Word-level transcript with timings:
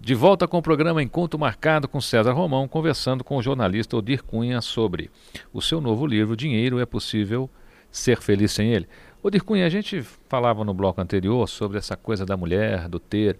De 0.00 0.14
volta 0.14 0.46
com 0.46 0.58
o 0.58 0.62
programa 0.62 1.02
Encontro 1.02 1.38
Marcado 1.38 1.88
com 1.88 2.00
César 2.00 2.32
Romão, 2.32 2.68
conversando 2.68 3.24
com 3.24 3.36
o 3.36 3.42
jornalista 3.42 3.96
Odir 3.96 4.22
Cunha 4.22 4.60
sobre 4.60 5.10
o 5.52 5.60
seu 5.60 5.80
novo 5.80 6.06
livro 6.06 6.36
Dinheiro 6.36 6.78
é 6.78 6.86
Possível 6.86 7.50
Ser 7.90 8.22
Feliz 8.22 8.52
Sem 8.52 8.72
Ele. 8.72 8.88
Odir 9.22 9.42
Cunha, 9.42 9.66
a 9.66 9.68
gente 9.68 10.00
falava 10.28 10.64
no 10.64 10.72
bloco 10.72 11.00
anterior 11.00 11.48
sobre 11.48 11.78
essa 11.78 11.96
coisa 11.96 12.24
da 12.24 12.36
mulher, 12.36 12.88
do 12.88 13.00
ter. 13.00 13.36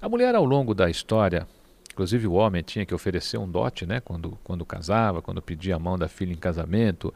A 0.00 0.08
mulher, 0.08 0.34
ao 0.36 0.44
longo 0.44 0.72
da 0.72 0.88
história, 0.88 1.46
inclusive 1.92 2.28
o 2.28 2.34
homem 2.34 2.62
tinha 2.62 2.86
que 2.86 2.94
oferecer 2.94 3.36
um 3.36 3.50
dote, 3.50 3.84
né? 3.84 4.00
Quando, 4.00 4.38
quando 4.44 4.64
casava, 4.64 5.20
quando 5.20 5.42
pedia 5.42 5.74
a 5.76 5.80
mão 5.80 5.98
da 5.98 6.08
filha 6.08 6.32
em 6.32 6.36
casamento. 6.36 7.12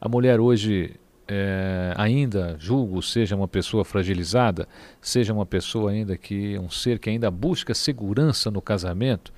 A 0.00 0.08
mulher 0.08 0.40
hoje 0.40 0.96
é, 1.28 1.92
ainda 1.96 2.56
julgo 2.58 3.02
seja 3.02 3.34
uma 3.34 3.48
pessoa 3.48 3.84
fragilizada, 3.84 4.68
seja 5.00 5.32
uma 5.32 5.46
pessoa 5.46 5.90
ainda 5.90 6.16
que 6.16 6.58
um 6.58 6.70
ser 6.70 6.98
que 6.98 7.10
ainda 7.10 7.30
busca 7.30 7.74
segurança 7.74 8.50
no 8.50 8.62
casamento. 8.62 9.32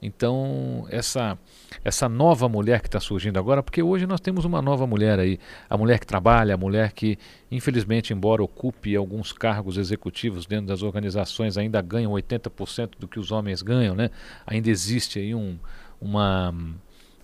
Então 0.00 0.84
essa 0.90 1.38
essa 1.84 2.08
nova 2.08 2.48
mulher 2.48 2.80
que 2.80 2.88
está 2.88 2.98
surgindo 2.98 3.38
agora, 3.38 3.62
porque 3.62 3.82
hoje 3.82 4.06
nós 4.06 4.20
temos 4.20 4.44
uma 4.44 4.60
nova 4.60 4.86
mulher 4.86 5.18
aí, 5.18 5.38
a 5.70 5.76
mulher 5.78 5.98
que 5.98 6.06
trabalha, 6.06 6.54
a 6.54 6.58
mulher 6.58 6.92
que 6.92 7.16
infelizmente 7.50 8.12
embora 8.12 8.42
ocupe 8.42 8.96
alguns 8.96 9.32
cargos 9.32 9.76
executivos 9.76 10.44
dentro 10.44 10.66
das 10.66 10.82
organizações 10.82 11.56
ainda 11.56 11.80
ganham 11.80 12.12
80% 12.12 12.92
do 12.98 13.06
que 13.06 13.18
os 13.18 13.30
homens 13.30 13.62
ganham, 13.62 13.94
né? 13.94 14.10
Ainda 14.46 14.70
existe 14.70 15.18
aí 15.18 15.34
um 15.34 15.58
uma 16.00 16.52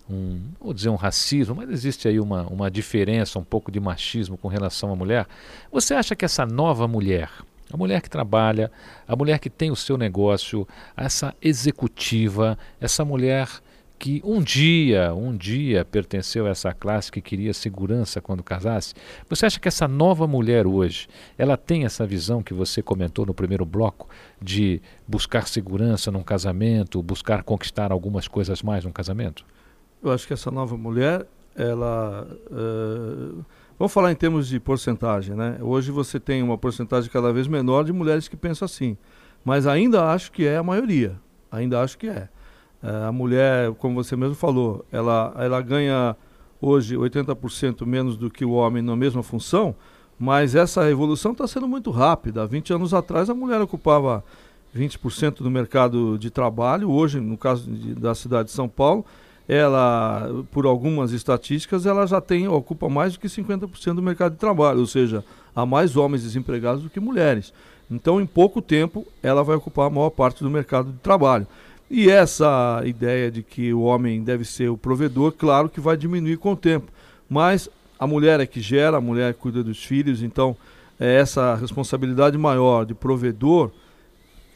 um, 0.09 0.41
vou 0.59 0.73
dizer 0.73 0.89
um 0.89 0.95
racismo, 0.95 1.55
mas 1.55 1.69
existe 1.69 2.07
aí 2.07 2.19
uma, 2.19 2.43
uma 2.47 2.71
diferença, 2.71 3.37
um 3.37 3.43
pouco 3.43 3.71
de 3.71 3.79
machismo 3.79 4.37
com 4.37 4.47
relação 4.47 4.91
à 4.91 4.95
mulher. 4.95 5.27
Você 5.71 5.93
acha 5.93 6.15
que 6.15 6.25
essa 6.25 6.45
nova 6.45 6.87
mulher, 6.87 7.29
a 7.71 7.77
mulher 7.77 8.01
que 8.01 8.09
trabalha, 8.09 8.71
a 9.07 9.15
mulher 9.15 9.39
que 9.39 9.49
tem 9.49 9.69
o 9.69 9.75
seu 9.75 9.97
negócio, 9.97 10.67
essa 10.97 11.35
executiva, 11.41 12.57
essa 12.81 13.05
mulher 13.05 13.47
que 13.99 14.21
um 14.23 14.41
dia, 14.41 15.13
um 15.13 15.35
dia 15.35 15.83
pertenceu 15.83 16.47
a 16.47 16.51
essa 16.51 16.73
classe 16.73 17.11
que 17.11 17.21
queria 17.21 17.53
segurança 17.53 18.21
quando 18.21 18.41
casasse. 18.41 18.93
Você 19.29 19.45
acha 19.45 19.59
que 19.59 19.67
essa 19.67 19.89
nova 19.89 20.25
mulher 20.25 20.65
hoje, 20.65 21.07
ela 21.37 21.57
tem 21.57 21.83
essa 21.83 22.07
visão 22.07 22.41
que 22.41 22.53
você 22.53 22.81
comentou 22.81 23.25
no 23.25 23.33
primeiro 23.33 23.65
bloco 23.65 24.07
de 24.41 24.81
buscar 25.05 25.47
segurança 25.47 26.09
num 26.09 26.23
casamento, 26.23 27.03
buscar 27.03 27.43
conquistar 27.43 27.91
algumas 27.91 28.25
coisas 28.25 28.63
mais 28.63 28.85
num 28.85 28.91
casamento? 28.91 29.43
Eu 30.01 30.11
acho 30.11 30.25
que 30.25 30.33
essa 30.33 30.49
nova 30.49 30.77
mulher, 30.77 31.25
ela. 31.55 32.27
Uh, 32.49 33.43
vamos 33.77 33.91
falar 33.91 34.11
em 34.11 34.15
termos 34.15 34.47
de 34.47 34.59
porcentagem, 34.59 35.35
né? 35.35 35.57
Hoje 35.61 35.91
você 35.91 36.19
tem 36.19 36.41
uma 36.41 36.57
porcentagem 36.57 37.09
cada 37.11 37.33
vez 37.33 37.47
menor 37.47 37.83
de 37.83 37.91
mulheres 37.91 38.27
que 38.27 38.37
pensam 38.37 38.65
assim. 38.65 38.97
Mas 39.43 39.67
ainda 39.67 40.11
acho 40.11 40.31
que 40.31 40.45
é 40.45 40.57
a 40.57 40.63
maioria. 40.63 41.19
Ainda 41.51 41.81
acho 41.81 41.97
que 41.97 42.07
é. 42.07 42.29
Uh, 42.81 43.07
a 43.07 43.11
mulher, 43.11 43.73
como 43.73 44.01
você 44.01 44.15
mesmo 44.15 44.35
falou, 44.35 44.85
ela, 44.91 45.33
ela 45.37 45.61
ganha 45.61 46.15
hoje 46.61 46.95
80% 46.95 47.85
menos 47.85 48.17
do 48.17 48.29
que 48.29 48.45
o 48.45 48.51
homem 48.51 48.81
na 48.81 48.95
mesma 48.95 49.23
função, 49.23 49.75
mas 50.17 50.55
essa 50.55 50.89
evolução 50.89 51.31
está 51.31 51.47
sendo 51.47 51.67
muito 51.67 51.91
rápida. 51.91 52.43
Há 52.43 52.45
20 52.45 52.73
anos 52.73 52.93
atrás 52.93 53.29
a 53.29 53.33
mulher 53.33 53.61
ocupava 53.61 54.23
20% 54.75 55.37
do 55.37 55.49
mercado 55.49 56.17
de 56.17 56.29
trabalho, 56.29 56.89
hoje, 56.89 57.19
no 57.19 57.37
caso 57.37 57.69
de, 57.69 57.95
da 57.95 58.13
cidade 58.13 58.49
de 58.49 58.55
São 58.55 58.67
Paulo, 58.67 59.05
ela, 59.49 60.45
por 60.51 60.67
algumas 60.67 61.11
estatísticas, 61.11 61.87
ela 61.87 62.05
já 62.05 62.21
tem, 62.21 62.47
ocupa 62.47 62.87
mais 62.87 63.13
do 63.13 63.19
que 63.19 63.27
50% 63.27 63.95
do 63.95 64.01
mercado 64.01 64.33
de 64.33 64.37
trabalho, 64.37 64.79
ou 64.79 64.85
seja, 64.85 65.25
há 65.55 65.65
mais 65.65 65.97
homens 65.97 66.21
desempregados 66.21 66.83
do 66.83 66.89
que 66.89 66.99
mulheres. 66.99 67.51
Então, 67.89 68.21
em 68.21 68.27
pouco 68.27 68.61
tempo, 68.61 69.07
ela 69.23 69.43
vai 69.43 69.55
ocupar 69.55 69.87
a 69.87 69.89
maior 69.89 70.11
parte 70.11 70.43
do 70.43 70.51
mercado 70.51 70.91
de 70.91 70.99
trabalho. 70.99 71.47
E 71.89 72.11
essa 72.11 72.83
ideia 72.85 73.31
de 73.31 73.41
que 73.41 73.73
o 73.73 73.81
homem 73.81 74.23
deve 74.23 74.45
ser 74.45 74.69
o 74.69 74.77
provedor, 74.77 75.31
claro 75.31 75.67
que 75.67 75.81
vai 75.81 75.97
diminuir 75.97 76.37
com 76.37 76.51
o 76.51 76.55
tempo. 76.55 76.91
Mas 77.27 77.67
a 77.97 78.05
mulher 78.05 78.39
é 78.39 78.45
que 78.45 78.61
gera, 78.61 78.97
a 78.97 79.01
mulher 79.01 79.33
cuida 79.33 79.63
dos 79.63 79.83
filhos, 79.83 80.21
então 80.21 80.55
é 80.99 81.15
essa 81.15 81.55
responsabilidade 81.55 82.37
maior 82.37 82.85
de 82.85 82.93
provedor, 82.93 83.71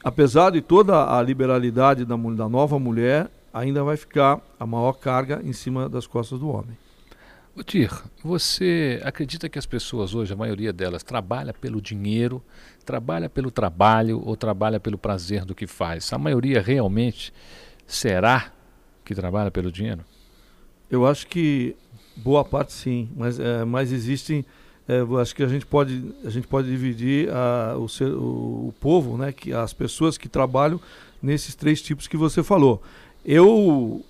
apesar 0.04 0.52
de 0.52 0.62
toda 0.62 1.18
a 1.18 1.20
liberalidade 1.24 2.06
da, 2.06 2.16
da 2.16 2.48
nova 2.48 2.78
mulher, 2.78 3.28
ainda 3.54 3.84
vai 3.84 3.96
ficar 3.96 4.42
a 4.60 4.66
maior 4.66 4.94
carga 4.94 5.42
em 5.44 5.54
cima 5.54 5.88
das 5.88 6.08
costas 6.08 6.40
do 6.40 6.50
homem. 6.50 6.78
Otir, 7.56 7.92
você 8.24 9.00
acredita 9.04 9.48
que 9.48 9.60
as 9.60 9.66
pessoas 9.68 10.16
hoje, 10.16 10.34
a 10.34 10.36
maioria 10.36 10.74
delas, 10.74 11.04
trabalha 11.04 11.54
pelo 11.54 11.80
dinheiro, 11.80 12.44
trabalha 12.84 13.30
pelo 13.30 13.52
trabalho 13.52 14.20
ou 14.26 14.36
trabalha 14.36 14.80
pelo 14.80 14.98
prazer 14.98 15.46
do 15.46 15.54
que 15.54 15.68
faz? 15.68 16.12
A 16.12 16.18
maioria 16.18 16.60
realmente 16.60 17.32
será 17.86 18.52
que 19.06 19.14
trabalha 19.14 19.52
pelo 19.52 19.72
dinheiro? 19.72 20.04
Eu 20.90 21.06
acho 21.06 21.28
que 21.28 21.76
boa 22.16 22.44
parte 22.44 22.74
sim, 22.74 23.10
mas, 23.16 23.40
é, 23.40 23.64
mas 23.64 23.92
existem. 23.92 24.44
É, 24.88 25.00
acho 25.22 25.36
que 25.36 25.44
a 25.44 25.48
gente 25.48 25.66
pode, 25.66 26.14
a 26.26 26.30
gente 26.30 26.48
pode 26.48 26.68
dividir 26.68 27.30
a, 27.32 27.78
o, 27.78 27.88
ser, 27.88 28.12
o, 28.12 28.68
o 28.68 28.74
povo, 28.82 29.16
né, 29.16 29.32
que, 29.32 29.54
as 29.54 29.74
pessoas 29.74 30.18
que 30.18 30.28
trabalham 30.28 30.80
nesses 31.22 31.56
três 31.56 31.82
tipos 31.82 32.08
que 32.08 32.18
você 32.18 32.44
falou. 32.44 32.82
Eu 33.26 34.04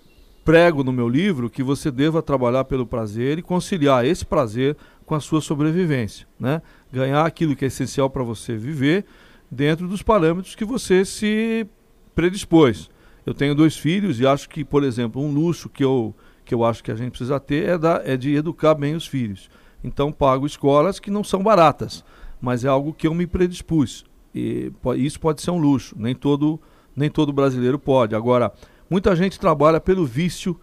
prego 0.43 0.83
no 0.83 0.91
meu 0.91 1.07
livro 1.07 1.49
que 1.49 1.63
você 1.63 1.91
deva 1.91 2.21
trabalhar 2.21 2.65
pelo 2.65 2.85
prazer 2.85 3.37
e 3.37 3.43
conciliar 3.43 4.05
esse 4.05 4.25
prazer 4.25 4.75
com 5.05 5.15
a 5.15 5.19
sua 5.19 5.39
sobrevivência, 5.39 6.27
né? 6.39 6.61
Ganhar 6.91 7.25
aquilo 7.25 7.55
que 7.55 7.63
é 7.63 7.67
essencial 7.67 8.09
para 8.09 8.23
você 8.23 8.55
viver 8.55 9.05
dentro 9.49 9.87
dos 9.87 10.01
parâmetros 10.01 10.55
que 10.55 10.65
você 10.65 11.05
se 11.05 11.67
predispôs. 12.15 12.89
Eu 13.25 13.33
tenho 13.33 13.55
dois 13.55 13.77
filhos 13.77 14.19
e 14.19 14.27
acho 14.27 14.49
que, 14.49 14.65
por 14.65 14.83
exemplo, 14.83 15.21
um 15.21 15.31
luxo 15.31 15.69
que 15.69 15.83
eu, 15.83 16.13
que 16.43 16.53
eu 16.53 16.65
acho 16.65 16.83
que 16.83 16.91
a 16.91 16.95
gente 16.95 17.11
precisa 17.11 17.39
ter 17.39 17.69
é, 17.69 17.77
da, 17.77 18.01
é 18.03 18.17
de 18.17 18.35
educar 18.35 18.73
bem 18.73 18.95
os 18.95 19.07
filhos. 19.07 19.49
Então 19.83 20.11
pago 20.11 20.45
escolas 20.45 20.99
que 20.99 21.11
não 21.11 21.23
são 21.23 21.43
baratas, 21.43 22.03
mas 22.41 22.65
é 22.65 22.67
algo 22.67 22.93
que 22.93 23.07
eu 23.07 23.13
me 23.13 23.27
predispus. 23.27 24.05
E 24.33 24.71
isso 24.97 25.19
pode 25.19 25.41
ser 25.41 25.51
um 25.51 25.59
luxo, 25.59 25.95
nem 25.97 26.15
todo, 26.15 26.59
nem 26.95 27.09
todo 27.09 27.31
brasileiro 27.31 27.77
pode. 27.77 28.15
Agora, 28.15 28.51
Muita 28.93 29.15
gente 29.15 29.39
trabalha 29.39 29.79
pelo 29.79 30.05
vício 30.05 30.55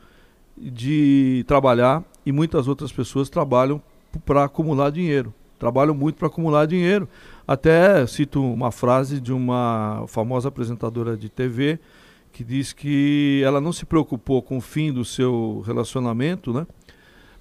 de 0.57 1.45
trabalhar 1.49 2.05
e 2.25 2.31
muitas 2.31 2.69
outras 2.69 2.93
pessoas 2.93 3.29
trabalham 3.29 3.83
para 4.25 4.45
acumular 4.45 4.91
dinheiro. 4.91 5.35
Trabalham 5.59 5.97
muito 5.97 6.15
para 6.15 6.29
acumular 6.29 6.65
dinheiro. 6.65 7.09
Até 7.45 8.07
cito 8.07 8.41
uma 8.41 8.71
frase 8.71 9.21
de 9.21 9.33
uma 9.33 10.05
famosa 10.07 10.47
apresentadora 10.47 11.17
de 11.17 11.29
TV 11.29 11.81
que 12.31 12.45
diz 12.45 12.73
que 12.73 13.43
ela 13.45 13.61
não 13.61 13.73
se 13.73 13.85
preocupou 13.85 14.41
com 14.41 14.59
o 14.59 14.61
fim 14.61 14.93
do 14.93 15.05
seu 15.05 15.65
relacionamento, 15.67 16.53
né? 16.53 16.69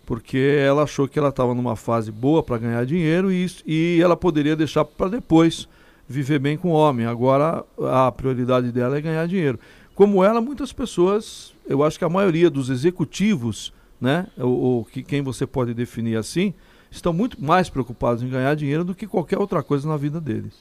Porque 0.08 0.58
ela 0.60 0.82
achou 0.82 1.08
que 1.08 1.20
ela 1.20 1.30
estava 1.30 1.54
numa 1.54 1.76
fase 1.76 2.12
boa 2.12 2.42
para 2.42 2.58
ganhar 2.58 2.84
dinheiro 2.84 3.32
e, 3.32 3.46
e 3.64 4.00
ela 4.02 4.18
poderia 4.18 4.56
deixar 4.56 4.86
para 4.86 5.08
depois 5.08 5.70
viver 6.08 6.40
bem 6.40 6.58
com 6.58 6.70
o 6.70 6.74
homem. 6.74 7.06
Agora 7.06 7.64
a 7.78 8.12
prioridade 8.12 8.72
dela 8.72 8.98
é 8.98 9.02
ganhar 9.02 9.28
dinheiro. 9.28 9.60
Como 10.00 10.24
ela, 10.24 10.40
muitas 10.40 10.72
pessoas, 10.72 11.54
eu 11.68 11.84
acho 11.84 12.00
que 12.00 12.06
a 12.06 12.10
maioria 12.10 12.50
dos 12.50 12.70
executivos, 12.70 13.74
né, 14.00 14.28
ou, 14.38 14.58
ou 14.58 14.86
que, 14.86 15.04
quem 15.04 15.22
você 15.22 15.46
pode 15.46 15.74
definir 15.74 16.18
assim, 16.18 16.54
estão 16.90 17.12
muito 17.12 17.44
mais 17.44 17.70
preocupados 17.70 18.24
em 18.24 18.30
ganhar 18.30 18.56
dinheiro 18.56 18.86
do 18.86 18.96
que 18.96 19.06
qualquer 19.06 19.38
outra 19.38 19.62
coisa 19.62 19.90
na 19.90 19.98
vida 19.98 20.22
deles. 20.22 20.54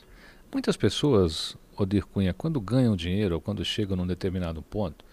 Muitas 0.52 0.76
pessoas, 0.76 1.56
Odir 1.76 2.04
Cunha, 2.04 2.34
quando 2.34 2.60
ganham 2.60 2.96
dinheiro 2.96 3.36
ou 3.36 3.40
quando 3.40 3.64
chegam 3.64 3.96
num 3.96 4.08
determinado 4.08 4.60
ponto, 4.60 5.04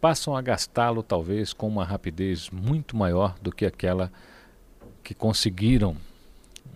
passam 0.00 0.34
a 0.34 0.40
gastá-lo 0.40 1.02
talvez 1.02 1.52
com 1.52 1.68
uma 1.68 1.84
rapidez 1.84 2.48
muito 2.48 2.96
maior 2.96 3.36
do 3.42 3.52
que 3.52 3.66
aquela 3.66 4.10
que 5.04 5.12
conseguiram, 5.12 5.98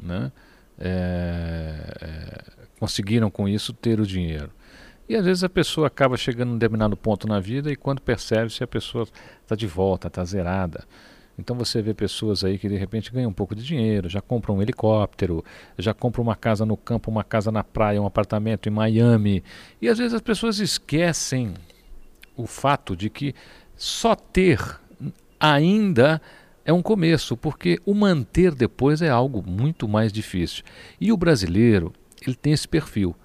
né? 0.02 0.30
É, 0.78 1.96
é, 2.02 2.44
conseguiram 2.78 3.30
com 3.30 3.48
isso 3.48 3.72
ter 3.72 3.98
o 3.98 4.06
dinheiro. 4.06 4.50
E 5.10 5.16
às 5.16 5.24
vezes 5.24 5.42
a 5.42 5.48
pessoa 5.48 5.88
acaba 5.88 6.16
chegando 6.16 6.50
em 6.50 6.52
um 6.52 6.56
determinado 6.56 6.96
ponto 6.96 7.26
na 7.26 7.40
vida 7.40 7.68
e 7.68 7.74
quando 7.74 8.00
percebe 8.00 8.48
se 8.48 8.62
a 8.62 8.66
pessoa 8.66 9.08
está 9.42 9.56
de 9.56 9.66
volta, 9.66 10.06
está 10.06 10.24
zerada. 10.24 10.84
Então 11.36 11.56
você 11.56 11.82
vê 11.82 11.92
pessoas 11.92 12.44
aí 12.44 12.56
que 12.56 12.68
de 12.68 12.76
repente 12.76 13.10
ganham 13.10 13.28
um 13.28 13.32
pouco 13.32 13.52
de 13.56 13.64
dinheiro, 13.64 14.08
já 14.08 14.20
compram 14.20 14.58
um 14.58 14.62
helicóptero, 14.62 15.44
já 15.76 15.92
compram 15.92 16.22
uma 16.22 16.36
casa 16.36 16.64
no 16.64 16.76
campo, 16.76 17.10
uma 17.10 17.24
casa 17.24 17.50
na 17.50 17.64
praia, 17.64 18.00
um 18.00 18.06
apartamento 18.06 18.68
em 18.68 18.70
Miami. 18.70 19.42
E 19.82 19.88
às 19.88 19.98
vezes 19.98 20.14
as 20.14 20.20
pessoas 20.20 20.60
esquecem 20.60 21.54
o 22.36 22.46
fato 22.46 22.94
de 22.94 23.10
que 23.10 23.34
só 23.74 24.14
ter 24.14 24.60
ainda 25.40 26.22
é 26.64 26.72
um 26.72 26.82
começo, 26.82 27.36
porque 27.36 27.80
o 27.84 27.94
manter 27.94 28.54
depois 28.54 29.02
é 29.02 29.08
algo 29.08 29.42
muito 29.44 29.88
mais 29.88 30.12
difícil. 30.12 30.62
E 31.00 31.10
o 31.10 31.16
brasileiro, 31.16 31.92
ele 32.24 32.36
tem 32.36 32.52
esse 32.52 32.68
perfil. 32.68 33.16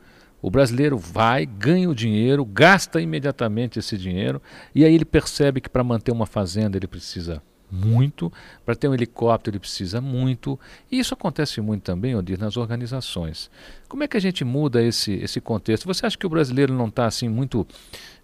O 0.45 0.51
brasileiro 0.51 0.95
vai, 0.95 1.43
ganha 1.43 1.89
o 1.89 1.95
dinheiro, 1.95 2.45
gasta 2.45 3.01
imediatamente 3.01 3.79
esse 3.79 3.97
dinheiro 3.97 4.39
e 4.75 4.85
aí 4.85 4.93
ele 4.93 5.03
percebe 5.03 5.59
que 5.59 5.67
para 5.67 5.83
manter 5.83 6.11
uma 6.11 6.27
fazenda 6.27 6.77
ele 6.77 6.85
precisa 6.85 7.41
muito, 7.71 8.31
para 8.63 8.75
ter 8.75 8.87
um 8.87 8.93
helicóptero 8.93 9.55
ele 9.55 9.59
precisa 9.59 9.99
muito, 9.99 10.59
e 10.91 10.99
isso 10.99 11.15
acontece 11.15 11.59
muito 11.61 11.81
também, 11.81 12.15
Odir, 12.15 12.37
nas 12.37 12.57
organizações. 12.57 13.49
Como 13.89 14.03
é 14.03 14.07
que 14.07 14.17
a 14.17 14.19
gente 14.19 14.45
muda 14.45 14.83
esse, 14.83 15.13
esse 15.13 15.41
contexto? 15.41 15.87
Você 15.87 16.05
acha 16.05 16.15
que 16.15 16.27
o 16.27 16.29
brasileiro 16.29 16.75
não 16.75 16.89
está 16.89 17.07
assim 17.07 17.27
muito, 17.27 17.65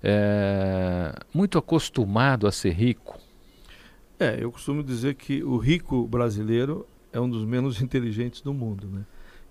é, 0.03 1.15
muito 1.33 1.57
acostumado 1.57 2.45
a 2.45 2.51
ser 2.51 2.73
rico? 2.73 3.17
É, 4.19 4.37
eu 4.39 4.51
costumo 4.51 4.83
dizer 4.83 5.15
que 5.15 5.43
o 5.43 5.57
rico 5.57 6.05
brasileiro 6.05 6.85
é 7.11 7.19
um 7.19 7.27
dos 7.27 7.43
menos 7.43 7.81
inteligentes 7.81 8.41
do 8.41 8.53
mundo, 8.53 8.85
né? 8.85 9.05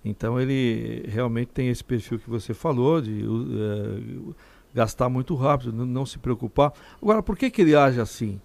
Então 0.05 0.41
ele 0.41 1.05
realmente 1.08 1.49
tem 1.49 1.69
esse 1.69 1.85
perfil 1.85 2.19
que 2.19 2.31
você 2.31 2.55
falou 2.55 3.00
de 3.00 3.25
uh, 3.25 4.35
gastar 4.75 5.08
muito 5.08 5.35
rápido, 5.35 5.73
não, 5.73 6.06
se 6.06 6.19
preocupar. 6.19 6.73
Agora, 7.02 7.23
por 7.23 7.37
que, 7.37 7.50
que 7.50 7.62
ele 7.62 7.75
age 7.75 8.00
assim? 8.00 8.41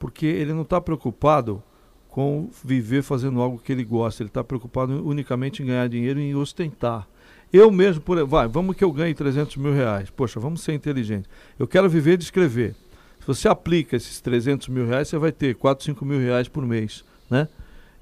porque 0.00 0.24
ele 0.24 0.52
não 0.54 0.62
está 0.62 0.80
preocupado 0.80 1.62
com 2.08 2.50
viver 2.64 3.02
fazendo 3.02 3.40
algo 3.40 3.58
que 3.58 3.70
ele 3.70 3.84
gosta, 3.84 4.22
ele 4.22 4.30
está 4.30 4.42
preocupado 4.42 5.06
unicamente 5.06 5.62
em 5.62 5.66
ganhar 5.66 5.88
dinheiro 5.88 6.18
e 6.18 6.30
em 6.30 6.34
ostentar. 6.34 7.06
Eu 7.52 7.70
mesmo, 7.70 8.00
por, 8.00 8.24
vai, 8.26 8.48
vamos 8.48 8.74
que 8.74 8.82
eu 8.82 8.90
ganhe 8.90 9.14
300 9.14 9.56
mil 9.58 9.72
reais. 9.72 10.08
Poxa, 10.08 10.40
vamos 10.40 10.62
ser 10.62 10.72
inteligentes. 10.72 11.30
Eu 11.58 11.68
quero 11.68 11.88
viver 11.88 12.16
de 12.16 12.24
escrever. 12.24 12.74
Se 13.20 13.26
você 13.26 13.48
aplica 13.48 13.94
esses 13.94 14.20
300 14.20 14.68
mil 14.68 14.86
reais, 14.86 15.08
você 15.08 15.18
vai 15.18 15.30
ter 15.30 15.54
4, 15.54 15.84
5 15.84 16.04
mil 16.04 16.18
reais 16.18 16.48
por 16.48 16.64
mês, 16.64 17.04
né? 17.28 17.46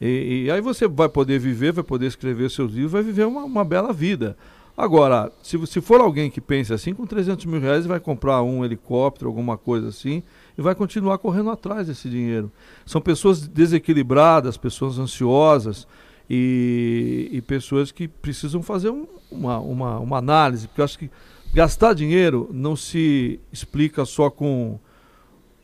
E, 0.00 0.44
e 0.44 0.50
aí 0.50 0.60
você 0.60 0.86
vai 0.86 1.08
poder 1.08 1.38
viver, 1.38 1.72
vai 1.72 1.84
poder 1.84 2.06
escrever 2.06 2.50
seus 2.50 2.72
livros, 2.72 2.92
vai 2.92 3.02
viver 3.02 3.26
uma, 3.26 3.44
uma 3.44 3.64
bela 3.64 3.92
vida. 3.92 4.36
Agora, 4.78 5.32
se, 5.42 5.58
se 5.66 5.80
for 5.80 6.00
alguém 6.00 6.30
que 6.30 6.40
pense 6.40 6.72
assim, 6.72 6.94
com 6.94 7.04
300 7.04 7.46
mil 7.46 7.60
reais 7.60 7.84
vai 7.84 7.98
comprar 7.98 8.42
um 8.42 8.64
helicóptero, 8.64 9.28
alguma 9.28 9.58
coisa 9.58 9.88
assim, 9.88 10.22
e 10.56 10.62
vai 10.62 10.72
continuar 10.72 11.18
correndo 11.18 11.50
atrás 11.50 11.88
desse 11.88 12.08
dinheiro. 12.08 12.48
São 12.86 13.00
pessoas 13.00 13.48
desequilibradas, 13.48 14.56
pessoas 14.56 14.96
ansiosas 14.96 15.84
e, 16.30 17.28
e 17.32 17.42
pessoas 17.42 17.90
que 17.90 18.06
precisam 18.06 18.62
fazer 18.62 18.90
um, 18.90 19.04
uma, 19.28 19.58
uma, 19.58 19.98
uma 19.98 20.18
análise, 20.18 20.68
porque 20.68 20.80
eu 20.80 20.84
acho 20.84 20.98
que 21.00 21.10
gastar 21.52 21.92
dinheiro 21.92 22.48
não 22.52 22.76
se 22.76 23.40
explica 23.52 24.04
só 24.04 24.30
com 24.30 24.78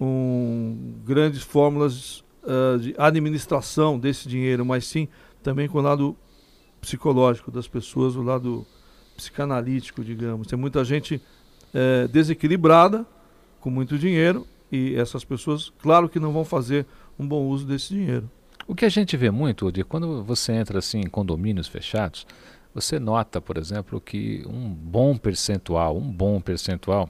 um, 0.00 0.94
grandes 1.04 1.44
fórmulas 1.44 2.23
uh, 2.44 2.78
de 2.78 2.94
administração 2.96 3.98
desse 3.98 4.28
dinheiro, 4.28 4.64
mas 4.64 4.86
sim 4.86 5.08
também 5.42 5.68
com 5.68 5.78
o 5.78 5.82
lado 5.82 6.16
psicológico 6.80 7.50
das 7.50 7.66
pessoas, 7.66 8.16
o 8.16 8.22
lado 8.22 8.66
psicanalítico, 9.16 10.04
digamos. 10.04 10.46
Tem 10.46 10.58
muita 10.58 10.84
gente 10.84 11.20
é, 11.72 12.06
desequilibrada, 12.08 13.06
com 13.60 13.70
muito 13.70 13.98
dinheiro, 13.98 14.46
e 14.70 14.94
essas 14.96 15.24
pessoas, 15.24 15.72
claro 15.80 16.08
que 16.08 16.18
não 16.18 16.32
vão 16.32 16.44
fazer 16.44 16.86
um 17.18 17.26
bom 17.26 17.46
uso 17.46 17.66
desse 17.66 17.94
dinheiro. 17.94 18.30
O 18.66 18.74
que 18.74 18.84
a 18.84 18.88
gente 18.88 19.16
vê 19.16 19.30
muito, 19.30 19.70
de 19.70 19.84
quando 19.84 20.22
você 20.24 20.52
entra 20.52 20.78
assim 20.78 21.00
em 21.00 21.08
condomínios 21.08 21.68
fechados, 21.68 22.26
você 22.74 22.98
nota, 22.98 23.40
por 23.40 23.56
exemplo, 23.56 24.00
que 24.00 24.42
um 24.46 24.68
bom 24.68 25.16
percentual, 25.16 25.96
um 25.96 26.10
bom 26.10 26.40
percentual 26.40 27.08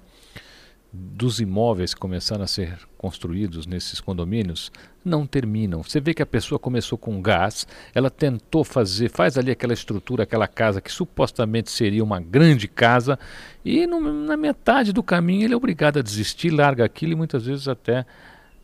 dos 0.97 1.41
imóveis 1.41 1.93
que 1.93 2.01
começaram 2.01 2.45
a 2.45 2.47
ser 2.47 2.79
construídos 2.97 3.67
nesses 3.67 4.01
condomínios 4.01 4.71
não 5.05 5.27
terminam. 5.27 5.83
Você 5.83 6.01
vê 6.01 6.15
que 6.15 6.23
a 6.23 6.27
pessoa 6.27 6.59
começou 6.59 6.97
com 6.97 7.21
gás, 7.21 7.67
ela 7.93 8.09
tentou 8.09 8.63
fazer, 8.63 9.11
faz 9.11 9.37
ali 9.37 9.51
aquela 9.51 9.73
estrutura, 9.73 10.23
aquela 10.23 10.47
casa 10.47 10.81
que 10.81 10.91
supostamente 10.91 11.71
seria 11.71 12.03
uma 12.03 12.21
grande 12.21 12.69
casa, 12.69 13.19
e 13.65 13.87
no, 13.87 14.01
na 14.01 14.37
metade 14.37 14.93
do 14.93 15.03
caminho 15.03 15.45
ele 15.45 15.55
é 15.55 15.57
obrigado 15.57 15.99
a 15.99 16.03
desistir, 16.03 16.51
larga 16.51 16.85
aquilo 16.85 17.13
e 17.13 17.17
muitas 17.17 17.45
vezes 17.45 17.67
até 17.67 18.07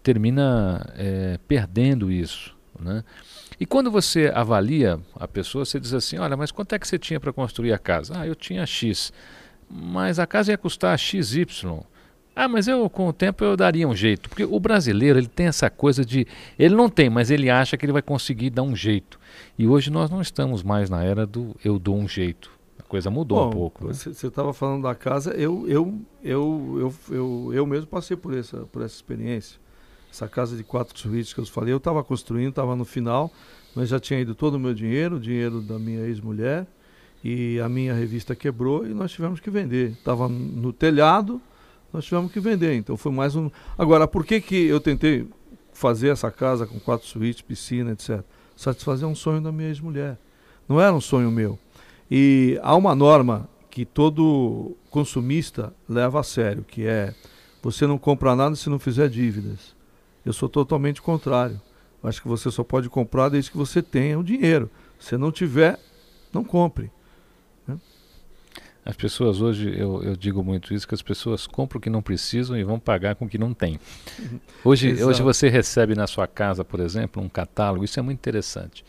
termina 0.02 0.86
é, 0.96 1.38
perdendo 1.48 2.12
isso. 2.12 2.54
Né? 2.78 3.04
E 3.58 3.66
quando 3.66 3.90
você 3.90 4.32
avalia 4.34 4.98
a 5.16 5.28
pessoa, 5.28 5.64
você 5.64 5.78
diz 5.78 5.92
assim: 5.92 6.16
olha, 6.18 6.36
mas 6.36 6.50
quanto 6.50 6.74
é 6.74 6.78
que 6.78 6.88
você 6.88 6.98
tinha 6.98 7.20
para 7.20 7.32
construir 7.32 7.72
a 7.72 7.78
casa? 7.78 8.14
Ah, 8.16 8.26
eu 8.26 8.34
tinha 8.34 8.64
X. 8.64 9.12
Mas 9.68 10.18
a 10.18 10.26
casa 10.26 10.50
ia 10.50 10.58
custar 10.58 10.98
XY. 10.98 11.46
Ah, 12.34 12.48
mas 12.48 12.68
eu 12.68 12.88
com 12.88 13.08
o 13.08 13.12
tempo 13.12 13.44
eu 13.44 13.56
daria 13.56 13.86
um 13.86 13.94
jeito, 13.94 14.28
porque 14.28 14.44
o 14.44 14.60
brasileiro 14.60 15.18
ele 15.18 15.26
tem 15.26 15.46
essa 15.46 15.68
coisa 15.68 16.04
de 16.04 16.26
ele 16.58 16.74
não 16.74 16.88
tem, 16.88 17.10
mas 17.10 17.30
ele 17.30 17.50
acha 17.50 17.76
que 17.76 17.84
ele 17.84 17.92
vai 17.92 18.02
conseguir 18.02 18.50
dar 18.50 18.62
um 18.62 18.74
jeito. 18.74 19.18
E 19.58 19.66
hoje 19.66 19.90
nós 19.90 20.10
não 20.10 20.20
estamos 20.20 20.62
mais 20.62 20.88
na 20.88 21.02
era 21.02 21.26
do 21.26 21.54
eu 21.64 21.78
dou 21.78 21.96
um 21.96 22.08
jeito. 22.08 22.50
A 22.78 22.82
coisa 22.82 23.10
mudou 23.10 23.38
Bom, 23.38 23.48
um 23.48 23.50
pouco. 23.50 23.86
Você 23.88 24.08
né? 24.08 24.14
estava 24.14 24.52
falando 24.52 24.82
da 24.82 24.94
casa, 24.94 25.32
eu 25.32 25.68
eu, 25.68 26.00
eu 26.22 26.76
eu, 26.78 27.14
eu 27.14 27.50
eu 27.52 27.66
mesmo 27.66 27.86
passei 27.88 28.16
por 28.16 28.36
essa 28.36 28.58
por 28.66 28.82
essa 28.82 28.94
experiência. 28.94 29.58
Essa 30.10 30.26
casa 30.26 30.56
de 30.56 30.64
quatro 30.64 30.98
suítes 30.98 31.32
que 31.32 31.40
eu 31.40 31.46
falei, 31.46 31.72
eu 31.72 31.78
estava 31.78 32.02
construindo, 32.02 32.50
estava 32.50 32.74
no 32.74 32.84
final, 32.84 33.32
mas 33.76 33.88
já 33.88 34.00
tinha 34.00 34.18
ido 34.18 34.34
todo 34.34 34.54
o 34.54 34.58
meu 34.58 34.74
dinheiro, 34.74 35.16
o 35.16 35.20
dinheiro 35.20 35.60
da 35.60 35.78
minha 35.78 36.00
ex-mulher, 36.00 36.66
e 37.22 37.60
a 37.60 37.68
minha 37.68 37.94
revista 37.94 38.34
quebrou 38.34 38.84
e 38.84 38.94
nós 38.94 39.12
tivemos 39.12 39.38
que 39.38 39.50
vender. 39.50 39.92
Estava 39.92 40.28
no 40.28 40.72
telhado, 40.72 41.40
nós 41.92 42.04
tivemos 42.04 42.32
que 42.32 42.40
vender. 42.40 42.74
Então 42.74 42.96
foi 42.96 43.12
mais 43.12 43.34
um. 43.36 43.50
Agora, 43.76 44.06
por 44.06 44.24
que, 44.24 44.40
que 44.40 44.66
eu 44.66 44.80
tentei 44.80 45.26
fazer 45.72 46.08
essa 46.08 46.30
casa 46.30 46.66
com 46.66 46.78
quatro 46.78 47.06
suítes, 47.06 47.42
piscina, 47.42 47.92
etc? 47.92 48.22
Satisfazer 48.56 49.08
um 49.08 49.14
sonho 49.14 49.40
da 49.40 49.50
minha 49.50 49.68
ex-mulher. 49.68 50.18
Não 50.68 50.80
era 50.80 50.92
um 50.92 51.00
sonho 51.00 51.30
meu. 51.30 51.58
E 52.10 52.58
há 52.62 52.74
uma 52.74 52.94
norma 52.94 53.48
que 53.70 53.84
todo 53.84 54.76
consumista 54.90 55.72
leva 55.88 56.20
a 56.20 56.22
sério, 56.22 56.64
que 56.64 56.86
é 56.86 57.14
você 57.62 57.86
não 57.86 57.98
compra 57.98 58.34
nada 58.34 58.56
se 58.56 58.68
não 58.68 58.78
fizer 58.78 59.08
dívidas. 59.08 59.74
Eu 60.24 60.32
sou 60.32 60.48
totalmente 60.48 61.00
contrário. 61.00 61.60
Acho 62.02 62.22
que 62.22 62.28
você 62.28 62.50
só 62.50 62.64
pode 62.64 62.88
comprar 62.88 63.28
desde 63.28 63.50
que 63.50 63.56
você 63.56 63.82
tenha 63.82 64.18
o 64.18 64.24
dinheiro. 64.24 64.70
Se 64.98 65.16
não 65.16 65.30
tiver, 65.30 65.78
não 66.32 66.42
compre. 66.42 66.90
As 68.84 68.96
pessoas 68.96 69.40
hoje, 69.40 69.74
eu, 69.78 70.02
eu 70.02 70.16
digo 70.16 70.42
muito 70.42 70.72
isso, 70.72 70.88
que 70.88 70.94
as 70.94 71.02
pessoas 71.02 71.46
compram 71.46 71.78
o 71.78 71.80
que 71.80 71.90
não 71.90 72.00
precisam 72.00 72.56
e 72.56 72.64
vão 72.64 72.78
pagar 72.78 73.14
com 73.14 73.26
o 73.26 73.28
que 73.28 73.38
não 73.38 73.52
tem. 73.52 73.78
Hoje, 74.64 75.02
hoje 75.02 75.22
você 75.22 75.48
recebe 75.48 75.94
na 75.94 76.06
sua 76.06 76.26
casa, 76.26 76.62
por 76.62 76.80
exemplo, 76.80 77.22
um 77.22 77.28
catálogo, 77.28 77.84
isso 77.84 77.98
é 77.98 78.02
muito 78.02 78.18
interessante. 78.18 78.84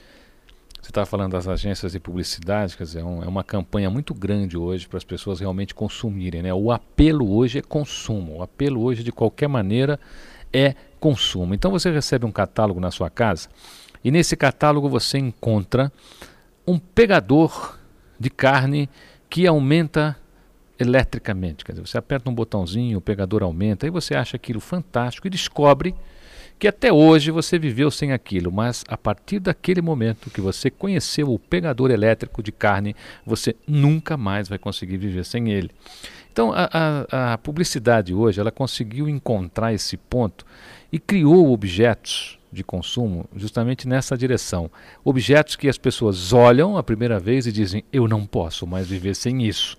Você 0.82 0.90
estava 0.90 1.06
falando 1.06 1.34
das 1.34 1.48
agências 1.48 1.92
de 1.92 2.00
publicidade, 2.00 2.76
quer 2.76 2.84
dizer, 2.84 3.02
é, 3.02 3.04
um, 3.04 3.24
é 3.24 3.28
uma 3.28 3.44
campanha 3.44 3.90
muito 3.90 4.14
grande 4.14 4.58
hoje 4.58 4.88
para 4.88 4.98
as 4.98 5.04
pessoas 5.04 5.40
realmente 5.40 5.76
consumirem. 5.76 6.42
Né? 6.42 6.54
O 6.54 6.72
apelo 6.72 7.34
hoje 7.36 7.60
é 7.60 7.62
consumo. 7.62 8.38
O 8.38 8.42
apelo 8.42 8.82
hoje, 8.82 9.04
de 9.04 9.12
qualquer 9.12 9.48
maneira, 9.48 10.00
é 10.52 10.74
consumo. 11.00 11.54
Então 11.54 11.70
você 11.70 11.92
recebe 11.92 12.26
um 12.26 12.32
catálogo 12.32 12.80
na 12.80 12.90
sua 12.90 13.10
casa 13.10 13.48
e 14.04 14.10
nesse 14.10 14.36
catálogo 14.36 14.90
você 14.90 15.20
encontra 15.20 15.92
um 16.66 16.80
pegador 16.80 17.78
de 18.20 18.30
carne 18.30 18.90
que 19.31 19.48
aumenta 19.48 20.18
eletricamente. 20.78 21.63
Quer 21.63 21.72
dizer, 21.72 21.88
você 21.88 21.98
aperta 21.98 22.30
um 22.30 22.36
botãozinho, 22.36 22.98
o 22.98 23.01
pegador 23.01 23.42
aumenta, 23.44 23.88
aí 23.88 23.89
você 23.89 24.13
acha 24.13 24.36
aquilo 24.36 24.60
fantástico 24.60 25.25
e 25.25 25.29
descobre 25.29 25.96
que 26.60 26.67
até 26.67 26.91
hoje 26.91 27.32
você 27.32 27.58
viveu 27.58 27.89
sem 27.89 28.12
aquilo, 28.12 28.51
mas 28.51 28.84
a 28.89 28.98
partir 28.98 29.39
daquele 29.39 29.82
momento 29.82 30.29
que 30.29 30.41
você 30.41 30.70
conheceu 30.70 31.32
o 31.32 31.39
pegador 31.39 31.91
elétrico 31.91 32.44
de 32.44 32.51
carne, 32.51 32.94
você 33.25 33.56
nunca 33.65 34.17
mais 34.17 34.50
vai 34.50 34.60
conseguir 34.60 34.98
viver 34.98 35.24
sem 35.24 35.50
ele. 35.50 35.72
Então 36.32 36.51
a, 36.53 36.70
a, 37.10 37.34
a 37.34 37.38
publicidade 37.38 38.13
hoje 38.13 38.41
ela 38.41 38.51
conseguiu 38.51 39.08
encontrar 39.08 39.74
esse 39.74 39.96
ponto 39.96 40.46
e 40.91 41.00
criou 41.00 41.51
objetos 41.53 42.38
de 42.51 42.63
consumo 42.63 43.25
justamente 43.36 43.88
nessa 43.88 44.17
direção. 44.17 44.70
Objetos 45.03 45.55
que 45.55 45.70
as 45.70 45.77
pessoas 45.77 46.34
olham 46.34 46.77
a 46.77 46.84
primeira 46.84 47.20
vez 47.20 47.48
e 47.48 47.51
dizem: 47.51 47.84
Eu 47.91 48.08
não 48.08 48.25
posso 48.25 48.67
mais 48.67 48.88
viver 48.88 49.15
sem 49.15 49.43
isso. 49.43 49.77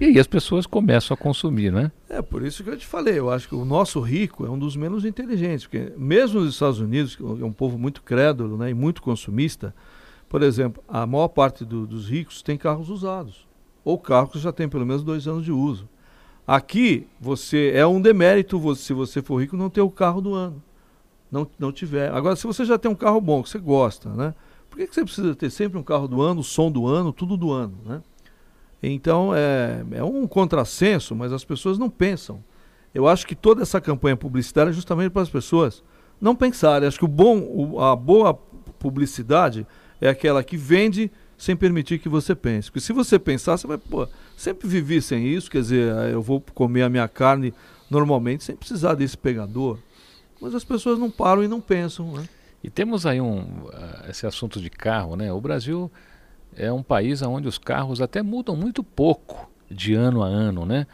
E 0.00 0.06
aí 0.06 0.18
as 0.18 0.26
pessoas 0.26 0.66
começam 0.66 1.14
a 1.14 1.16
consumir, 1.16 1.72
né? 1.72 1.92
É 2.08 2.20
por 2.20 2.44
isso 2.44 2.64
que 2.64 2.70
eu 2.70 2.76
te 2.76 2.84
falei. 2.84 3.18
Eu 3.18 3.30
acho 3.30 3.48
que 3.48 3.54
o 3.54 3.64
nosso 3.64 4.00
rico 4.00 4.44
é 4.44 4.50
um 4.50 4.58
dos 4.58 4.74
menos 4.74 5.04
inteligentes, 5.04 5.64
porque 5.64 5.92
mesmo 5.96 6.40
nos 6.40 6.54
Estados 6.54 6.80
Unidos, 6.80 7.14
que 7.14 7.22
é 7.22 7.44
um 7.44 7.52
povo 7.52 7.78
muito 7.78 8.02
crédulo 8.02 8.56
né, 8.56 8.70
e 8.70 8.74
muito 8.74 9.00
consumista, 9.00 9.72
por 10.28 10.42
exemplo, 10.42 10.82
a 10.88 11.06
maior 11.06 11.28
parte 11.28 11.64
do, 11.64 11.86
dos 11.86 12.08
ricos 12.08 12.42
tem 12.42 12.56
carros 12.56 12.90
usados 12.90 13.46
ou 13.84 13.96
carros 13.96 14.32
que 14.32 14.38
já 14.40 14.50
têm 14.50 14.68
pelo 14.68 14.84
menos 14.84 15.04
dois 15.04 15.28
anos 15.28 15.44
de 15.44 15.52
uso. 15.52 15.88
Aqui 16.44 17.06
você 17.20 17.70
é 17.72 17.86
um 17.86 18.00
demérito 18.00 18.58
você, 18.58 18.82
se 18.82 18.92
você 18.92 19.22
for 19.22 19.36
rico 19.36 19.56
não 19.56 19.70
ter 19.70 19.82
o 19.82 19.90
carro 19.90 20.20
do 20.20 20.34
ano 20.34 20.60
não, 21.32 21.48
não 21.58 21.72
tiver. 21.72 22.12
Agora, 22.12 22.36
se 22.36 22.46
você 22.46 22.64
já 22.64 22.76
tem 22.76 22.90
um 22.90 22.94
carro 22.94 23.20
bom, 23.20 23.42
que 23.42 23.48
você 23.48 23.58
gosta, 23.58 24.10
né? 24.10 24.34
Por 24.68 24.76
que, 24.76 24.86
que 24.86 24.94
você 24.94 25.02
precisa 25.02 25.34
ter 25.34 25.50
sempre 25.50 25.78
um 25.78 25.82
carro 25.82 26.06
do 26.06 26.20
ano, 26.20 26.42
som 26.42 26.70
do 26.70 26.86
ano, 26.86 27.12
tudo 27.12 27.36
do 27.36 27.50
ano, 27.50 27.78
né? 27.84 28.02
Então, 28.82 29.34
é, 29.34 29.84
é 29.92 30.04
um 30.04 30.26
contrassenso, 30.26 31.14
mas 31.14 31.32
as 31.32 31.44
pessoas 31.44 31.78
não 31.78 31.88
pensam. 31.88 32.42
Eu 32.94 33.08
acho 33.08 33.26
que 33.26 33.34
toda 33.34 33.62
essa 33.62 33.80
campanha 33.80 34.16
publicitária 34.16 34.70
é 34.70 34.72
justamente 34.72 35.10
para 35.10 35.22
as 35.22 35.30
pessoas 35.30 35.82
não 36.20 36.34
pensarem. 36.36 36.86
Acho 36.86 36.98
que 36.98 37.04
o 37.04 37.08
bom, 37.08 37.38
o, 37.38 37.80
a 37.80 37.96
boa 37.96 38.34
publicidade 38.78 39.66
é 40.00 40.08
aquela 40.08 40.42
que 40.42 40.56
vende 40.56 41.10
sem 41.38 41.56
permitir 41.56 41.98
que 41.98 42.08
você 42.08 42.34
pense. 42.34 42.70
Porque 42.70 42.80
se 42.80 42.92
você 42.92 43.18
pensar, 43.18 43.56
você 43.56 43.66
vai, 43.66 43.78
pô, 43.78 44.06
sempre 44.36 44.68
vivi 44.68 45.00
sem 45.00 45.26
isso, 45.26 45.50
quer 45.50 45.60
dizer, 45.60 45.92
eu 46.10 46.20
vou 46.20 46.40
comer 46.54 46.82
a 46.82 46.88
minha 46.88 47.08
carne 47.08 47.54
normalmente 47.90 48.44
sem 48.44 48.56
precisar 48.56 48.94
desse 48.94 49.16
pegador. 49.16 49.78
Mas 50.42 50.56
as 50.56 50.64
pessoas 50.64 50.98
não 50.98 51.08
param 51.08 51.44
e 51.44 51.48
não 51.48 51.60
pensam. 51.60 52.12
Né? 52.12 52.28
E 52.64 52.68
temos 52.68 53.06
aí 53.06 53.20
um, 53.20 53.40
uh, 53.40 54.10
esse 54.10 54.26
assunto 54.26 54.60
de 54.60 54.68
carro, 54.68 55.14
né? 55.14 55.32
O 55.32 55.40
Brasil 55.40 55.90
é 56.56 56.70
um 56.72 56.82
país 56.82 57.22
onde 57.22 57.46
os 57.46 57.58
carros 57.58 58.00
até 58.00 58.22
mudam 58.22 58.56
muito 58.56 58.82
pouco 58.82 59.48
de 59.70 59.94
ano 59.94 60.20
a 60.22 60.26
ano, 60.26 60.66
né? 60.66 60.86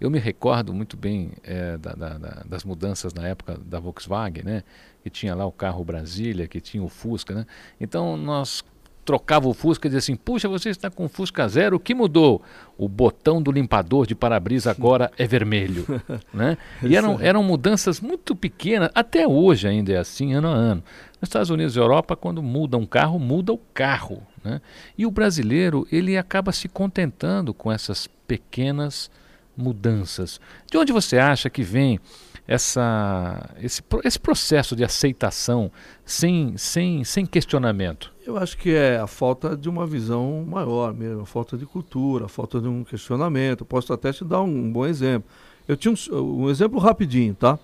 Eu 0.00 0.10
me 0.10 0.18
recordo 0.18 0.72
muito 0.72 0.96
bem 0.96 1.32
é, 1.42 1.76
da, 1.78 1.92
da, 1.92 2.18
da, 2.18 2.42
das 2.44 2.64
mudanças 2.64 3.14
na 3.14 3.28
época 3.28 3.58
da 3.58 3.78
Volkswagen, 3.78 4.42
né? 4.42 4.62
Que 5.02 5.10
tinha 5.10 5.34
lá 5.34 5.44
o 5.46 5.52
carro 5.52 5.84
Brasília, 5.84 6.48
que 6.48 6.60
tinha 6.60 6.82
o 6.82 6.88
Fusca, 6.88 7.34
né? 7.34 7.46
Então 7.78 8.16
nós 8.16 8.64
trocava 9.06 9.48
o 9.48 9.54
Fusca 9.54 9.86
e 9.86 9.88
dizia 9.88 9.98
assim: 9.98 10.16
Puxa, 10.16 10.48
você 10.48 10.68
está 10.68 10.90
com 10.90 11.04
o 11.04 11.08
Fusca 11.08 11.48
zero, 11.48 11.76
o 11.76 11.80
que 11.80 11.94
mudou? 11.94 12.42
O 12.76 12.88
botão 12.88 13.40
do 13.40 13.52
limpador 13.52 14.06
de 14.06 14.14
para-brisa 14.14 14.70
agora 14.70 15.10
é 15.16 15.26
vermelho. 15.26 15.86
né? 16.34 16.58
E 16.82 16.96
eram, 16.96 17.18
eram 17.20 17.42
mudanças 17.42 18.00
muito 18.00 18.34
pequenas, 18.34 18.90
até 18.94 19.26
hoje 19.26 19.68
ainda 19.68 19.92
é 19.92 19.96
assim, 19.96 20.34
ano 20.34 20.48
a 20.48 20.52
ano. 20.52 20.82
Nos 21.20 21.28
Estados 21.28 21.48
Unidos 21.48 21.76
e 21.76 21.78
Europa, 21.78 22.16
quando 22.16 22.42
muda 22.42 22.76
um 22.76 22.84
carro, 22.84 23.18
muda 23.18 23.52
o 23.52 23.58
carro. 23.72 24.20
Né? 24.44 24.60
E 24.98 25.06
o 25.06 25.10
brasileiro, 25.10 25.86
ele 25.90 26.18
acaba 26.18 26.52
se 26.52 26.68
contentando 26.68 27.54
com 27.54 27.72
essas 27.72 28.06
pequenas 28.26 29.10
mudanças. 29.56 30.38
De 30.70 30.76
onde 30.76 30.92
você 30.92 31.16
acha 31.16 31.48
que 31.48 31.62
vem 31.62 31.98
essa, 32.46 33.50
esse, 33.62 33.82
esse 34.04 34.18
processo 34.18 34.76
de 34.76 34.84
aceitação 34.84 35.70
sem, 36.04 36.56
sem, 36.58 37.04
sem 37.04 37.24
questionamento? 37.24 38.15
Eu 38.26 38.36
acho 38.36 38.58
que 38.58 38.70
é 38.74 38.98
a 38.98 39.06
falta 39.06 39.56
de 39.56 39.68
uma 39.68 39.86
visão 39.86 40.44
maior 40.44 40.92
mesmo, 40.92 41.22
a 41.22 41.26
falta 41.26 41.56
de 41.56 41.64
cultura, 41.64 42.24
a 42.24 42.28
falta 42.28 42.60
de 42.60 42.66
um 42.66 42.82
questionamento. 42.82 43.64
posso 43.64 43.92
até 43.92 44.12
te 44.12 44.24
dar 44.24 44.42
um, 44.42 44.72
bom 44.72 44.84
exemplo. 44.84 45.30
Eu 45.68 45.76
tinha 45.76 45.94
um, 45.94 46.42
um 46.42 46.50
exemplo 46.50 46.80
rapidinho, 46.80 47.34
tá? 47.34 47.56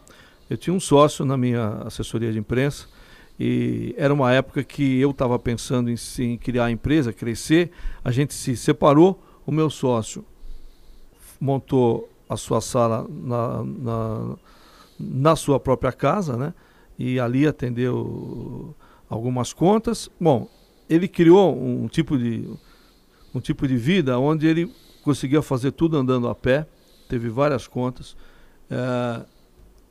Eu 0.49 0.57
tinha 0.57 0.73
um 0.73 0.79
sócio 0.79 1.25
na 1.25 1.37
minha 1.37 1.83
assessoria 1.85 2.33
de 2.33 2.39
imprensa 2.39 2.87
e 3.41 3.93
era 3.99 4.15
uma 4.15 4.33
época 4.33 4.63
que 4.63 5.01
eu 5.01 5.11
estava 5.11 5.37
pensando 5.37 5.91
em, 5.91 5.97
em 6.21 6.39
criar 6.39 6.67
a 6.67 6.71
empresa, 6.71 7.13
crescer. 7.13 7.73
A 8.05 8.13
gente 8.13 8.33
se 8.33 8.57
separou, 8.57 9.21
o 9.45 9.51
meu 9.51 9.69
sócio 9.69 10.25
montou 11.41 12.09
a 12.29 12.37
sua 12.37 12.61
sala 12.61 13.05
na, 13.11 13.65
na 13.65 14.37
na 14.99 15.35
sua 15.35 15.59
própria 15.59 15.93
casa, 15.93 16.37
né? 16.37 16.55
E 16.99 17.19
ali 17.19 17.47
atendeu 17.47 18.75
algumas 19.13 19.53
contas. 19.53 20.11
Bom, 20.19 20.49
ele 20.89 21.07
criou 21.07 21.55
um 21.55 21.87
tipo 21.87 22.17
de 22.17 22.49
um 23.35 23.41
tipo 23.41 23.67
de 23.67 23.77
vida 23.77 24.19
onde 24.19 24.47
ele 24.47 24.71
conseguia 25.03 25.41
fazer 25.41 25.73
tudo 25.73 25.97
andando 25.97 26.29
a 26.29 26.35
pé, 26.35 26.67
teve 27.09 27.29
várias 27.29 27.67
contas 27.67 28.17
é, 28.71 29.23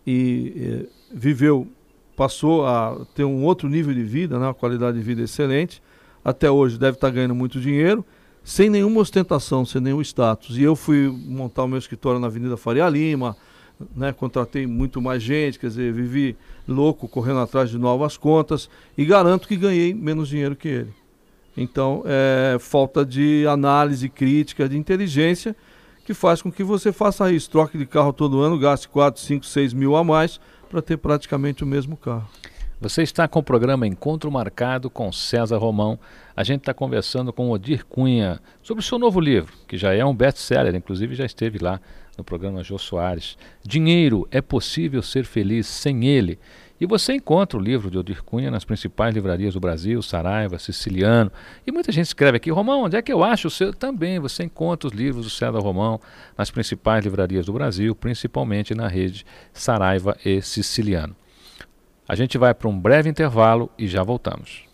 e 0.06 0.54
é, 0.56 0.86
viveu, 1.13 1.68
passou 2.16 2.66
a 2.66 3.06
ter 3.16 3.24
um 3.24 3.44
outro 3.44 3.68
nível 3.68 3.94
de 3.94 4.04
vida, 4.04 4.40
né, 4.40 4.48
uma 4.48 4.54
qualidade 4.54 4.98
de 4.98 5.04
vida 5.04 5.22
excelente. 5.24 5.82
Até 6.24 6.51
hoje 6.51 6.78
deve 6.78 6.98
estar 6.98 7.10
ganhando 7.10 7.34
muito 7.34 7.60
dinheiro, 7.60 8.06
sem 8.44 8.70
nenhuma 8.70 9.01
ostentação, 9.01 9.66
sem 9.66 9.82
nenhum 9.82 10.01
status. 10.01 10.56
E 10.56 10.62
eu 10.62 10.75
fui 10.75 11.08
montar 11.10 11.63
o 11.63 11.68
meu 11.68 11.80
escritório 11.80 12.20
na 12.20 12.28
Avenida 12.28 12.56
Faria 12.58 12.88
Lima, 12.88 13.36
né, 13.96 14.12
contratei 14.14 14.66
muito 14.68 15.02
mais 15.02 15.22
gente, 15.22 15.60
quer 15.60 15.68
dizer, 15.68 15.94
vivi 15.94 16.36
louco 16.68 17.08
correndo 17.08 17.40
atrás 17.40 17.70
de 17.70 17.78
novas 17.78 18.18
contas 18.18 18.70
e 18.98 19.06
garanto 19.06 19.48
que 19.48 19.56
ganhei 19.56 19.94
menos 19.94 20.30
dinheiro 20.30 20.56
que 20.56 20.68
ele. 20.68 20.94
Então, 21.56 22.04
é 22.06 22.58
falta 22.60 23.06
de 23.06 23.46
análise 23.48 24.08
crítica, 24.08 24.70
de 24.70 24.78
inteligência, 24.78 25.56
que 26.06 26.14
faz 26.14 26.42
com 26.42 26.52
que 26.52 26.64
você 26.64 26.92
faça 26.92 27.32
isso, 27.32 27.50
troque 27.50 27.78
de 27.78 27.86
carro 27.86 28.14
todo 28.14 28.42
ano, 28.42 28.58
gaste 28.58 28.88
4, 28.88 29.22
5, 29.22 29.46
6 29.46 29.74
mil 29.74 29.96
a 29.96 30.04
mais 30.04 30.40
para 30.70 30.82
ter 30.82 30.98
praticamente 30.98 31.64
o 31.64 31.68
mesmo 31.68 31.98
carro. 31.98 32.28
Você 32.80 33.04
está 33.04 33.28
com 33.28 33.38
o 33.38 33.44
programa 33.44 33.86
Encontro 33.86 34.32
Marcado 34.32 34.90
com 34.90 35.12
César 35.12 35.58
Romão. 35.58 36.00
A 36.36 36.44
gente 36.44 36.62
está 36.62 36.74
conversando 36.74 37.32
com 37.32 37.52
Odir 37.52 37.86
Cunha 37.86 38.40
sobre 38.64 38.82
o 38.82 38.84
seu 38.84 38.98
novo 38.98 39.20
livro, 39.20 39.54
que 39.68 39.78
já 39.78 39.94
é 39.94 40.04
um 40.04 40.16
best-seller, 40.16 40.74
inclusive 40.74 41.14
já 41.14 41.24
esteve 41.24 41.60
lá 41.60 41.80
no 42.18 42.24
programa 42.24 42.63
Jô 42.63 42.77
Soares. 42.77 43.38
Dinheiro, 43.63 44.27
é 44.32 44.41
possível 44.41 45.01
ser 45.01 45.25
feliz 45.25 45.68
sem 45.68 46.06
ele? 46.06 46.39
E 46.82 46.86
você 46.88 47.13
encontra 47.13 47.60
o 47.60 47.62
livro 47.62 47.91
de 47.91 47.98
Odir 48.00 48.24
Cunha 48.24 48.50
nas 48.50 48.65
principais 48.65 49.13
livrarias 49.13 49.53
do 49.53 49.60
Brasil, 49.60 50.01
Saraiva, 50.01 50.58
Siciliano. 50.58 51.32
E 51.65 51.72
muita 51.72 51.91
gente 51.91 52.08
escreve 52.08 52.38
aqui, 52.38 52.50
Romão, 52.50 52.86
onde 52.86 52.98
é 52.98 53.01
que 53.03 53.13
eu 53.13 53.24
acho 53.24 53.50
o 53.50 53.51
seu? 53.51 53.72
Também 53.72 54.18
você 54.20 54.44
encontra 54.44 54.88
os 54.88 54.94
livros 54.94 55.25
do 55.25 55.30
César 55.30 55.60
Romão 55.60 56.01
nas 56.36 56.50
principais 56.50 57.03
livrarias 57.03 57.46
do 57.46 57.53
Brasil, 57.53 57.94
principalmente 57.94 58.74
na 58.74 58.88
rede 58.88 59.24
Saraiva 59.53 60.18
e 60.25 60.41
Siciliano. 60.41 61.15
A 62.08 62.15
gente 62.15 62.36
vai 62.39 62.51
para 62.51 62.68
um 62.68 62.80
breve 62.80 63.08
intervalo 63.08 63.70
e 63.77 63.88
já 63.88 64.01
voltamos. 64.01 64.71